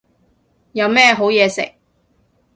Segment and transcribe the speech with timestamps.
[0.71, 1.73] 有咩好嘢食